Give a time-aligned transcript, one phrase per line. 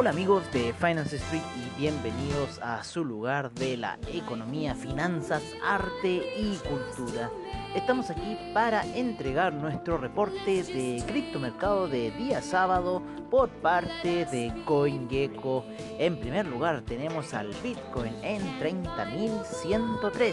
[0.00, 6.22] Hola amigos de Finance Street y bienvenidos a su lugar de la economía, finanzas, arte
[6.38, 7.32] y cultura.
[7.74, 15.64] Estamos aquí para entregar nuestro reporte de criptomercado de día sábado por parte de CoinGecko.
[15.98, 20.32] En primer lugar tenemos al Bitcoin en 30.103.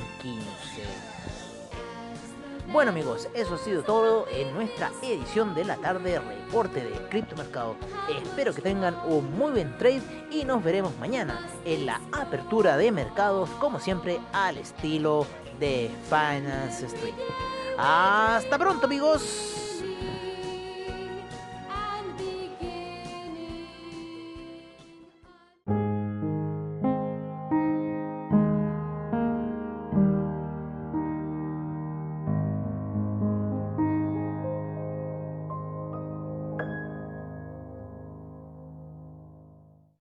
[2.72, 7.76] Bueno amigos, eso ha sido todo en nuestra edición de la tarde reporte de criptomercado.
[8.10, 12.91] Espero que tengan un muy buen trade y nos veremos mañana en la apertura de
[12.91, 15.28] mercados como siempre al estilo
[15.60, 17.15] de Finance Street.
[17.78, 19.66] Hasta pronto amigos.